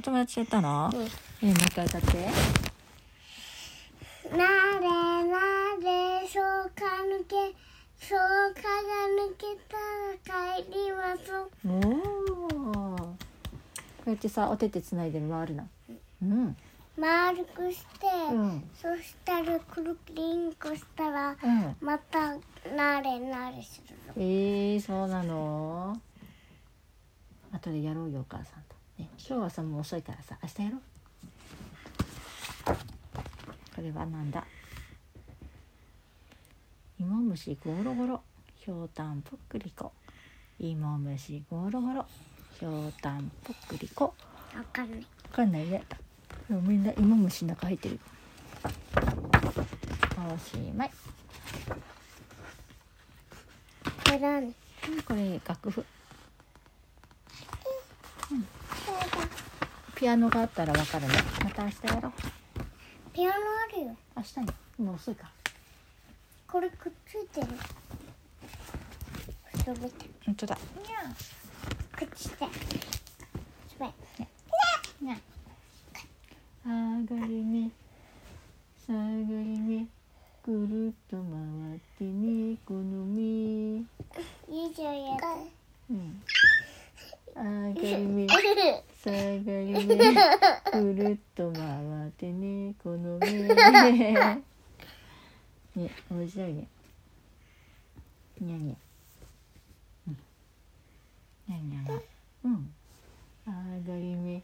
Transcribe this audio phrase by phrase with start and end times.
[0.00, 0.90] お友達やったの？
[0.94, 1.02] うん。
[1.02, 2.06] えー、もう一回歌って。
[4.30, 4.88] なれ
[5.28, 5.36] な
[5.78, 7.36] れそうか抜け
[7.98, 8.18] そう
[8.54, 9.76] かが抜けた
[10.32, 11.30] ら帰ります。
[11.66, 13.14] おおこ
[14.06, 15.66] うやってさお手手つないで回るな
[16.22, 16.56] うん。
[16.96, 18.70] 丸くして、うん。
[18.80, 21.76] そしたらくるりんこしたらうん。
[21.82, 22.36] また
[22.74, 24.14] なれなれするの。
[24.16, 26.00] えー、そうなの？
[27.52, 30.80] 後でやろうよお母さんと、ね、今日はさもう遅いからさ明日やろう。
[33.74, 34.44] これはなんだ？
[36.98, 38.20] 芋虫ゴロゴロ。
[38.56, 39.92] ひょうたんぷっくりこ
[40.58, 42.04] 芋虫ゴロゴロ。
[42.58, 44.12] ひょうたんぷっくりこ
[44.54, 45.00] わかんない。
[45.00, 45.82] わかんないね。
[46.46, 48.00] でもみんな芋虫の中入ってるよ。
[50.30, 50.90] おしまい。
[55.06, 55.86] これ楽譜
[60.00, 61.14] ピアノがあったらわかるね。
[61.44, 62.12] また明日やろう。
[63.12, 63.38] ピアノあ
[63.76, 63.96] るよ。
[64.16, 64.46] 明日に？
[64.86, 65.30] もう遅いか。
[66.50, 67.48] これくっついてる。
[69.52, 70.06] 後ろ見て。
[70.24, 70.56] 本当だ。
[70.56, 72.36] くっついて。
[72.36, 72.46] す
[73.78, 73.90] ごい。
[75.02, 75.16] にゃ
[76.64, 76.70] 上
[77.20, 77.70] がり目
[78.86, 79.86] 下がり目
[80.42, 82.56] くるっと回ってね。
[82.64, 83.20] この目
[84.48, 85.18] いいじゃんやっ
[85.90, 86.22] うん
[89.02, 91.62] 下がり目くるっと回
[92.08, 93.30] ってねこの目
[95.76, 96.68] ね面白いね。
[98.40, 98.74] にゃにゃ。
[100.08, 100.16] うん。
[101.48, 102.00] にゃにゃが。
[102.44, 102.74] うん。
[103.46, 103.52] 上
[103.94, 104.42] がり目。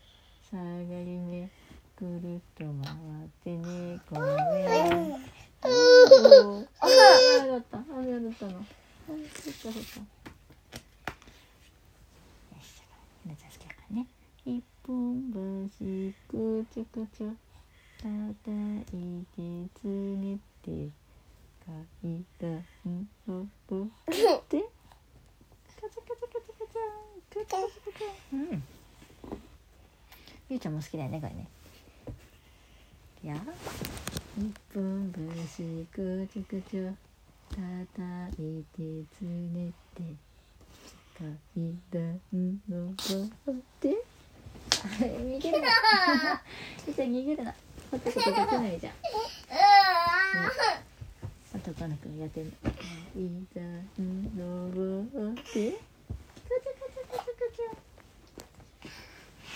[0.51, 0.63] 下が
[1.01, 1.51] り目。
[1.97, 4.37] くるっと回ってねこの目。
[5.65, 6.89] おーあ
[7.45, 10.01] 嫌だったあ嫌だったのそっかそっか
[13.91, 14.07] ね
[14.49, 15.85] 一本橋
[16.29, 17.35] くちょくちょ
[17.99, 18.13] 叩
[18.93, 19.43] いて
[19.75, 20.89] つねって
[21.67, 22.65] 階段
[23.27, 23.75] 登って
[24.07, 28.63] カチャカチャカチャカチャカチャカチャカチャうん
[30.49, 31.49] ゆうちゃんも好きだよねこれね
[33.25, 33.35] いや
[34.39, 36.95] 一本橋くちょくちょ
[37.51, 40.05] 叩いてつねって
[41.19, 41.27] 階
[41.91, 42.21] 段
[42.69, 42.93] 登
[43.51, 44.06] って
[44.87, 45.69] 逃げるな。
[46.95, 47.55] ちゃん逃げるな。
[47.91, 48.93] ほっとくとできないじゃん
[51.55, 52.71] 男の子がやってるの階
[53.55, 53.89] 段
[54.37, 57.63] 登ってカチャカチャカチ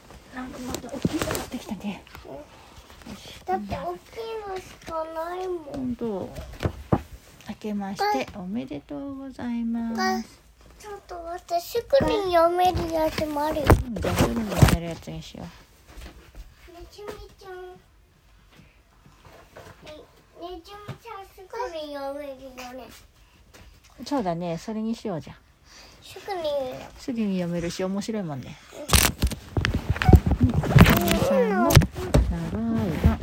[0.41, 2.03] なんかまた大きいの持ってきたね。
[3.45, 3.81] だって大きい
[4.49, 5.57] のしかないもん。
[5.65, 6.27] 本当。
[7.49, 10.41] 明けましておめでとうございます。
[10.79, 13.65] ちょっと待ってすぐに読めるやつもあるよ。
[14.01, 15.49] じゃあすぐにやるやつにしよね
[16.89, 17.61] ちみちゃん。
[17.61, 17.67] ね
[20.41, 20.73] ねちみちゃ
[21.21, 21.53] んすぐ
[21.87, 22.35] に読めるよ
[22.73, 22.89] ね。
[24.01, 25.35] うそうだねそれにしようじゃん。
[26.01, 26.41] すぐに
[26.97, 28.57] すぐに読めるし面白いもんね
[31.31, 33.17] 皆さんの長いが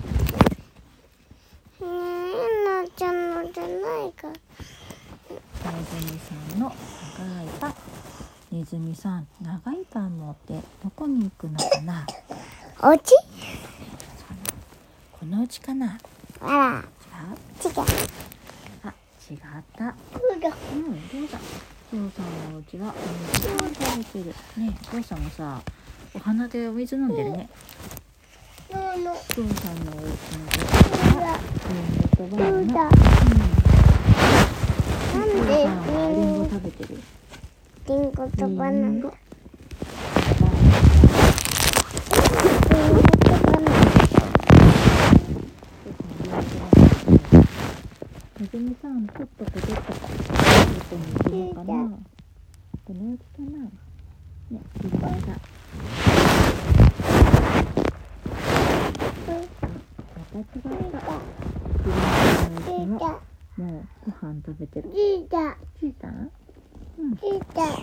[1.81, 6.73] うんなちゃんのじゃないかネズミさんの
[7.19, 7.75] 長いパン
[8.51, 12.07] ネズミさん長いパン持ってどこに行くのかな
[12.81, 13.15] おうち
[15.21, 15.99] このうちかな
[16.41, 16.83] あ
[17.13, 17.29] ら
[17.63, 17.83] 違う違う
[18.85, 18.95] あ
[19.31, 19.39] 違っ
[19.77, 19.93] たう
[20.41, 21.39] だうん、どうだ。
[21.91, 22.97] ゾウさんのお家はお
[23.39, 24.25] 水を食べてる。
[24.63, 25.61] ね、ゾウさんもさ、
[26.15, 27.49] お花でお水飲んでるね。
[29.05, 29.11] の。
[29.11, 30.11] のゾウさんのお家の
[30.49, 32.59] どうだリンとバナナ。
[32.59, 32.67] うん。
[35.15, 35.53] なんで？
[35.57, 37.01] リンゴ食べてる。
[37.87, 39.11] リンゴとバナナリンゴ。
[39.11, 39.15] と
[43.47, 43.71] バナナ
[48.41, 49.99] ネズミさん、とっとこどっとこ。
[50.09, 50.97] どこ
[51.31, 51.75] に行くのかな。
[52.85, 53.71] このうちかなね
[54.51, 55.27] いっぱいさ
[60.17, 60.73] また違った自分
[62.55, 62.93] のお家も
[63.59, 65.35] もうご飯食べてるチータ
[65.79, 66.11] チーター
[66.99, 67.83] うんチータチ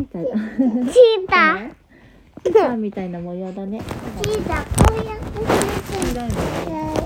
[0.00, 0.34] ーターだ
[0.92, 1.58] チータ。
[2.44, 3.80] チーターみたいな模様だね。
[4.22, 5.24] チータこうやって
[5.96, 6.22] 黄色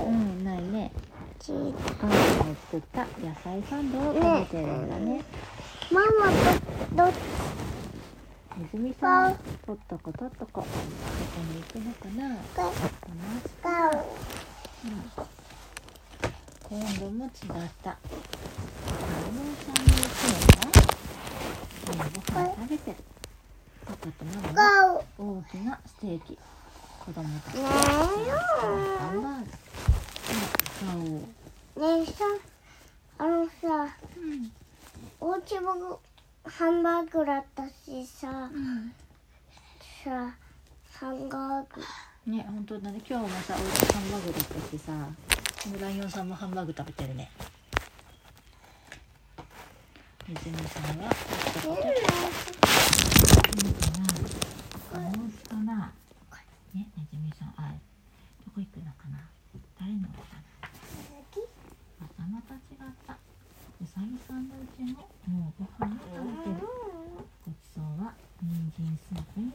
[0.05, 0.91] うんないね。
[1.39, 2.07] チータ。
[2.07, 5.23] お母さんの作った野菜サンドを食べてるんだね。
[5.91, 6.35] ママと
[6.95, 7.13] どっね
[8.71, 9.35] ずみさん
[9.65, 10.61] とっとことっとこ。
[10.61, 10.67] どこ
[11.53, 12.35] に行くのかな？
[12.35, 13.49] かこの使
[13.87, 14.05] う。
[16.69, 17.31] 今度も違っ
[17.81, 17.89] た。
[17.89, 17.95] マ
[19.31, 20.67] モさんの家は？
[21.91, 22.95] 今ご飯食べてる。
[23.89, 26.37] パパとママ大きなステーキ。
[26.99, 27.69] 子供たちねは
[28.99, 29.41] ハンバーグ。
[29.41, 29.49] ね
[30.79, 31.27] 顔を。
[31.77, 32.23] えねえさ
[33.17, 33.51] あのさ
[34.15, 34.51] うん。
[35.19, 35.99] おうちも
[36.45, 38.51] ハンバーグだったしさ
[40.03, 40.35] さ
[40.93, 41.81] ハンバーグ
[42.27, 43.01] ね、本当だね。
[43.09, 44.91] 今日もさ、おうちハンバーグだったしさ。
[45.81, 47.31] ライオンさんもハンバーグ食べてるね。
[50.27, 51.09] ネズミさんは、
[53.57, 53.65] な。
[54.91, 55.91] カモスかな。
[56.73, 57.73] ね、ネズミさん、あ、
[58.45, 59.17] どこ行くのかな。
[59.79, 60.43] 誰のかな。
[61.99, 63.13] またまた違った。
[63.13, 65.01] うさぎさんのうちの、
[65.33, 66.67] もうご飯を食べてる。
[67.45, 69.51] ごちそうは、人参スープに。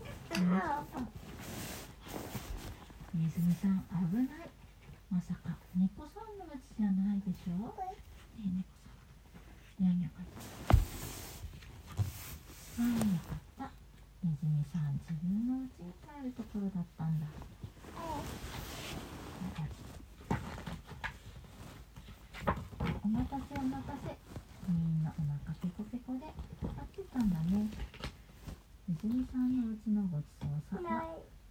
[3.14, 3.78] ネズミさん、
[4.10, 4.50] 危ない。
[5.10, 8.90] まさか、猫さんのうちじゃないでしょねえ、猫さ
[9.78, 9.84] ん。
[9.84, 10.26] にゃんにゃかっ
[10.66, 10.74] た。
[12.82, 12.90] ああ、よ
[13.22, 13.70] かった。
[14.24, 17.26] ネズミさん、自分の家に帰るところだったんだ。
[23.04, 24.16] お待たせお待たせ。
[24.68, 27.68] みんなお腹ペコペコで待ってたんだね。
[28.88, 30.88] ネズミさんのうちのごちそうさま。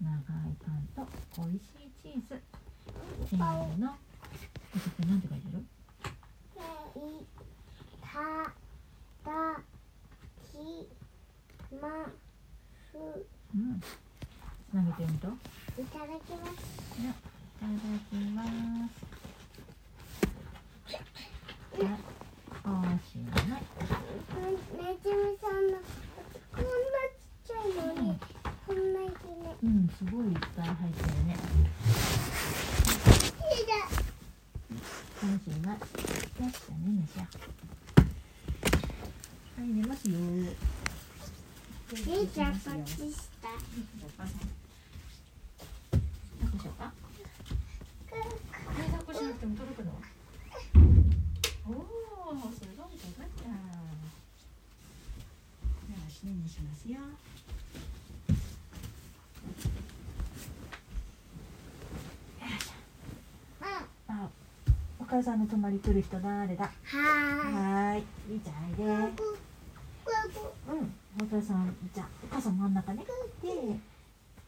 [0.02, 0.22] 長い
[0.66, 1.06] パンと
[1.38, 2.42] 美味しいチーズ。
[3.30, 3.40] せー
[3.80, 3.86] の。
[3.88, 3.96] な
[5.16, 5.64] んて書いてる？
[8.02, 8.10] た
[9.24, 9.62] た
[10.52, 10.54] き
[11.82, 12.10] ます
[12.96, 13.82] うん。
[13.82, 15.28] つなげてみると。
[15.82, 16.60] いただきます。
[16.94, 17.04] い
[17.60, 17.70] ただ
[18.10, 19.14] きます。
[22.66, 23.60] あ、おしまい。
[23.60, 25.74] ねずみさんの
[26.54, 26.70] こんな
[27.12, 28.06] ちっちゃいのに
[28.66, 29.12] こんなにね
[29.64, 31.36] うん、すごいいっぱい入ってるね。
[34.70, 35.76] おしまい。
[35.78, 35.82] よ
[36.50, 37.26] し、じゃあね、寝しよ
[39.58, 39.62] う。
[39.62, 40.16] はい、寝ますよ。
[41.94, 43.70] いいじゃんこっちした抱っ
[46.52, 46.92] こしようか。
[48.12, 48.14] え、
[48.92, 49.92] 抱っこしなくても届くの？
[51.68, 51.76] おお、
[52.52, 53.50] すごい届いた。
[53.50, 53.56] よ
[56.10, 56.98] し、ね、にしますよ。
[64.08, 64.30] あ、
[65.00, 66.64] お母さんの泊まり来る人誰だ？
[66.66, 68.74] はーいはーい、いいじゃない
[69.14, 69.24] で。
[71.34, 73.04] うん、お母さん、じゃあ、お母さん真ん中ね。
[73.42, 73.50] で、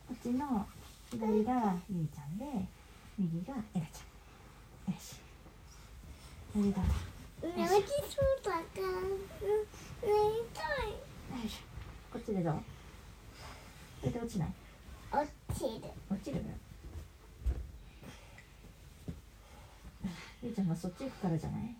[0.07, 0.67] こっちの
[1.09, 2.45] 左がゆいちゃんで、
[3.17, 4.93] 右がエラちゃん。
[4.93, 5.15] よし。
[6.53, 6.81] それだ？
[6.81, 6.85] よ
[7.43, 7.51] 寝
[7.81, 9.19] 起きそうだからうん
[10.01, 10.07] 寝
[10.53, 10.61] た
[11.41, 12.13] いいしょ。
[12.13, 12.53] こっちでどう？
[13.99, 14.49] それで落ちない？
[15.11, 15.69] 落ちる
[16.09, 16.41] 落ちる？
[20.43, 21.75] ゆいちゃんがそっち行くからじゃない？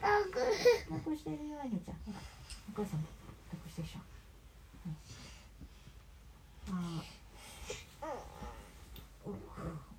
[0.00, 1.96] 抱っこしてるよ、ゆいちゃん。
[2.06, 3.06] お母さんも
[3.50, 3.98] 抱っこしてるでしょ。
[4.88, 5.14] よし
[6.68, 8.08] あー
[9.24, 9.32] おお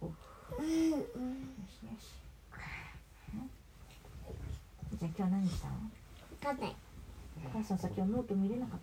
[0.02, 0.14] およ
[0.60, 2.04] うんうんしよし。
[3.34, 3.38] ね
[4.92, 5.74] ゆいちゃん、今日何したの。
[5.74, 5.80] わ
[6.42, 6.76] かんない
[7.46, 8.80] お母さんさ、今日ノート見れなかっ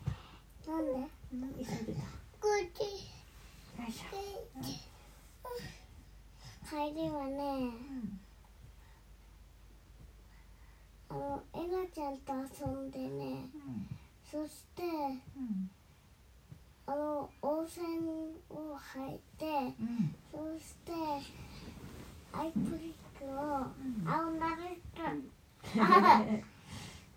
[0.67, 0.71] た。
[0.71, 1.65] なんで？
[1.65, 2.01] 急いでた。
[2.01, 2.07] よ
[2.41, 4.15] こっちいしょ。
[6.69, 8.21] 帰りはねうん。
[11.11, 13.89] あのエガちゃんと遊んでねうん。
[14.31, 14.87] そしてう
[15.41, 15.71] ん。
[16.87, 17.87] あの温泉
[18.51, 19.47] を履いて
[19.81, 20.15] うん。
[20.31, 20.93] そして
[22.33, 24.63] アイプリックをうん青なる
[24.95, 25.03] と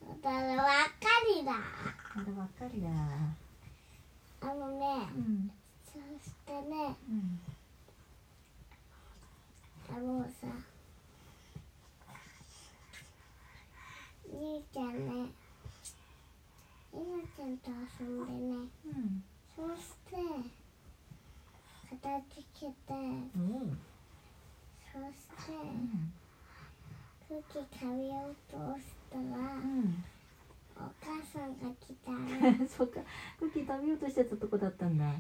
[0.08, 0.72] だからわか
[1.28, 1.52] りだ
[2.16, 2.88] まだばっかりだ。
[4.40, 4.86] あのね
[5.16, 5.52] うん。
[5.84, 7.40] そしてねうん。
[9.90, 10.48] あのさ
[14.30, 15.30] 兄ちゃんね
[16.94, 17.04] エガ
[17.36, 19.24] ちゃんと遊んでねうん。
[19.56, 20.16] そして
[21.90, 23.78] 片付けてうん。
[24.94, 26.14] そしてうん。
[27.28, 30.04] 空気食べようとしたらうん。
[30.76, 32.12] お母さんが来た。
[32.12, 33.00] ら そうか。
[33.40, 35.14] クッキー食べようとしてたとこだったんだ。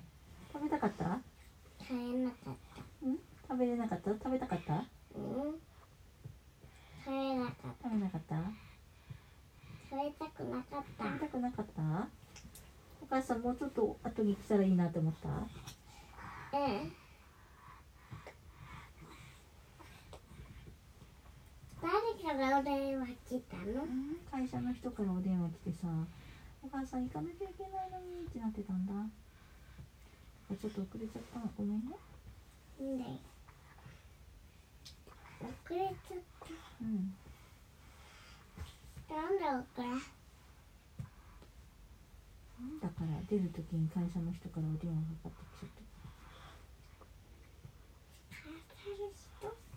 [0.53, 1.03] 食べたかった？
[1.05, 1.19] 買
[1.97, 2.81] えなかった。
[3.03, 3.19] うん？
[3.47, 4.11] 食べれなかった？
[4.11, 4.73] 食べたかった？
[5.15, 5.59] うん。
[7.05, 8.35] 買えなかっ食べなかった？
[8.35, 8.41] た
[9.89, 11.03] 食べたくなかった。
[11.05, 12.07] 食べたくなかった？
[13.01, 15.29] お母さんもうちょっと後に来たらいいなと思った？
[15.29, 15.31] う
[16.71, 16.93] ん
[21.81, 23.81] 誰からお電話来たの
[24.29, 25.87] 会社の人からお電話来てさ
[26.61, 28.93] お母さん行かなきゃいけないのにってなってたんだ。
[30.53, 31.97] ちょっと遅れちゃったごめんね。
[32.77, 33.03] んで
[35.41, 36.17] 遅れちゃっ
[36.81, 37.13] うん。
[39.09, 39.87] たなんで遅れ。
[42.81, 45.81] だから出る時に会社の人からお電話がかかってきちゃって
[48.29, 49.67] 会社の人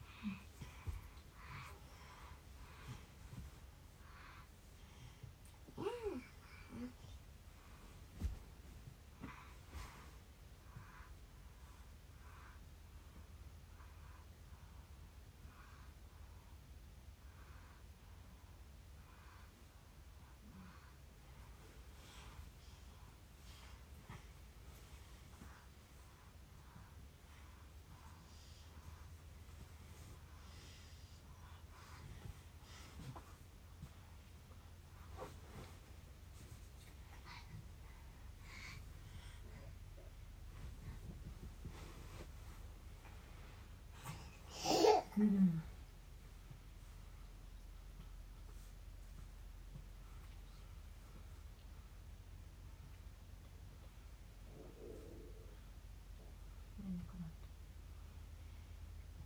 [45.21, 45.63] うん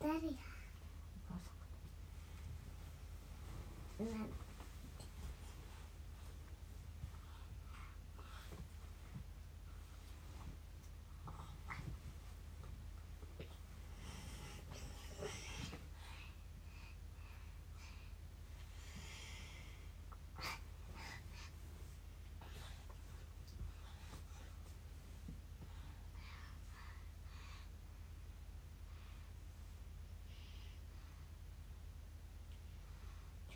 [0.01, 0.23] 誰がお
[3.99, 4.44] 母さ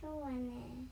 [0.00, 0.86] 今日はね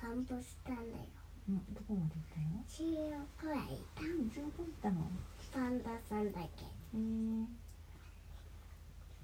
[0.00, 1.04] 散歩したんだよ。
[1.48, 2.62] うんどこまで行ったの？
[2.68, 3.08] 中央
[3.40, 4.02] くらいいた。
[4.02, 5.10] うん十分行ったの？
[5.52, 6.64] パンダさんだけ。
[6.64, 7.48] へえ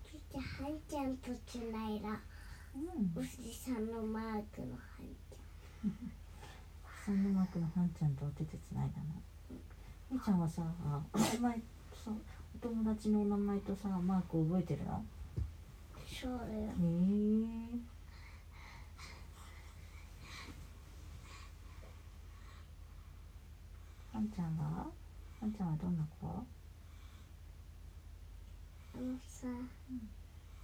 [0.04, 1.30] そしてハンちゃんと
[2.74, 3.12] うん。
[3.14, 5.36] おじさんのマークのハンち
[7.04, 9.04] サンドマークのハンちゃんとお手手つないだの？
[10.10, 10.62] みーちゃんはさ
[11.12, 14.94] お名前さお友達のお名前とさマーク覚えてるの？
[14.94, 15.04] ゃん
[16.08, 16.38] そうよ。
[16.38, 16.40] へ
[16.72, 17.93] え
[24.14, 24.86] ハンちゃんは
[25.40, 26.28] ハンちゃんはどんな子？
[26.28, 26.30] あ
[28.96, 29.48] のさ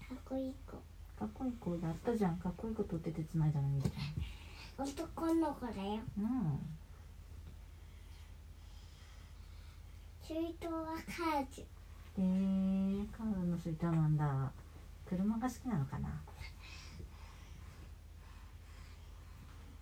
[0.08, 0.76] かっこいい子。
[1.18, 2.38] かっこいい子やったじゃん。
[2.38, 3.90] かっこいい子とお手手つないだのみーち
[4.78, 5.98] 男の子だよ。
[6.16, 6.28] ゃんうん。
[10.22, 11.66] 水筒はカージ。
[12.16, 12.20] ュへ
[13.02, 14.52] えカールの水筒なんだ。
[15.08, 16.08] 車が好きなのかな？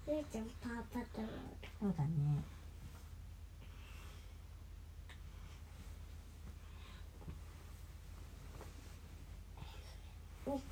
[0.08, 1.32] ゆうちゃんパーパトロール。
[1.78, 2.08] そうだね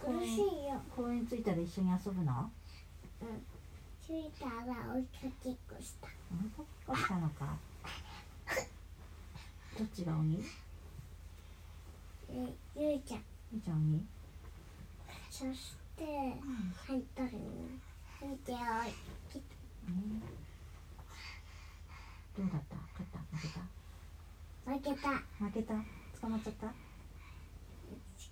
[0.00, 0.80] 苦しいよ。
[0.94, 2.50] 公園着いたら一緒に遊ぶの？
[3.22, 3.46] うん。
[4.06, 5.08] 着いたら追いか
[5.42, 6.08] けっこした。
[6.32, 7.56] うんそっかしたのか。
[9.78, 10.44] どっちが鬼で
[12.76, 13.24] ゆうちゃん。
[13.52, 14.06] みーちゃん鬼
[15.30, 16.04] そして
[16.74, 17.78] ハントルに
[18.20, 18.90] ハンちゃんを
[19.30, 19.42] 切っ
[19.88, 20.20] うん。
[20.20, 20.26] ど
[22.42, 22.76] うだった？
[22.76, 23.18] 勝った？
[23.36, 23.60] 負けた？
[24.72, 25.44] 負けた。
[25.44, 25.74] 負けた？
[26.20, 26.74] 捕まっちゃった？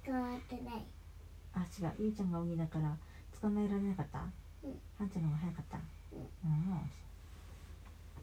[0.07, 0.85] 捕まってない
[1.55, 1.93] あ違う。
[1.99, 2.97] ゆいちゃんが鬼だから
[3.41, 4.19] 捕まえられなかった？
[4.65, 4.81] うん。
[4.99, 5.79] はんちゃんの方が早かった？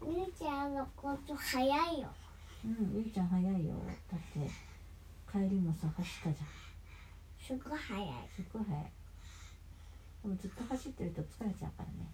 [0.03, 0.15] うん。
[0.15, 2.09] ゆうちゃんのこと早いよ。
[2.65, 3.75] うん、ゆいちゃん早いよ。
[4.11, 4.49] だって
[5.31, 7.57] 帰りもさ走ったじゃん。
[7.59, 8.05] すごい早い。
[8.35, 8.91] すっごい早い。
[10.23, 12.05] でもずっと走ってると疲れちゃうからね